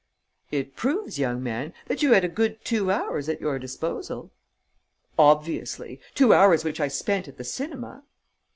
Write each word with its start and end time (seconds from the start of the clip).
"It 0.49 0.75
proves, 0.75 1.19
young 1.19 1.43
man, 1.43 1.73
that 1.85 2.01
you 2.01 2.13
had 2.13 2.23
a 2.25 2.27
good 2.27 2.65
two 2.65 2.89
hours 2.89 3.29
at 3.29 3.39
your 3.39 3.59
disposal." 3.59 4.31
"Obviously. 5.15 6.01
Two 6.15 6.33
hours 6.33 6.63
which 6.63 6.79
I 6.79 6.87
spent 6.87 7.27
at 7.27 7.37
the 7.37 7.43
cinema." 7.43 8.01